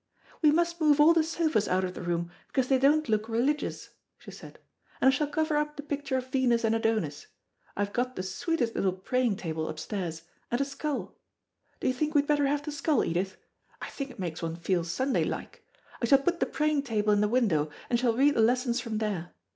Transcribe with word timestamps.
"We 0.41 0.49
must 0.49 0.81
move 0.81 0.99
all 0.99 1.13
the 1.13 1.23
sofas 1.23 1.67
out 1.67 1.83
of 1.83 1.93
the 1.93 2.01
room, 2.01 2.31
because 2.47 2.69
they 2.69 2.79
don't 2.79 3.07
look 3.07 3.29
religious," 3.29 3.91
she 4.17 4.31
said; 4.31 4.57
"and 4.99 5.09
I 5.09 5.11
shall 5.11 5.27
cover 5.27 5.57
up 5.57 5.75
the 5.75 5.83
picture 5.83 6.17
of 6.17 6.31
Venus 6.31 6.63
and 6.63 6.73
Adonis. 6.73 7.27
I 7.77 7.83
have 7.83 7.93
got 7.93 8.15
the 8.15 8.23
sweetest 8.23 8.73
little 8.73 8.93
praying 8.93 9.35
table 9.35 9.69
upstairs, 9.69 10.23
and 10.49 10.59
a 10.59 10.65
skull. 10.65 11.19
Do 11.79 11.87
you 11.87 11.93
think 11.93 12.15
we'd 12.15 12.25
better 12.25 12.47
have 12.47 12.63
the 12.63 12.71
skull, 12.71 13.05
Edith? 13.05 13.37
I 13.79 13.89
think 13.89 14.09
it 14.09 14.17
makes 14.17 14.41
one 14.41 14.55
feel 14.55 14.83
Sunday 14.83 15.23
like. 15.23 15.63
I 16.01 16.05
shall 16.07 16.17
put 16.17 16.39
the 16.39 16.47
praying 16.47 16.81
table 16.81 17.13
in 17.13 17.21
the 17.21 17.27
window, 17.27 17.69
and 17.87 17.99
shall 17.99 18.17
read 18.17 18.33
the 18.33 18.41
lessons 18.41 18.79
from 18.79 18.97
there. 18.97 19.35